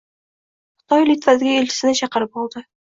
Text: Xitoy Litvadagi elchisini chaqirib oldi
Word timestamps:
Xitoy 0.83 1.05
Litvadagi 1.11 1.55
elchisini 1.61 1.99
chaqirib 2.03 2.43
oldi 2.45 2.69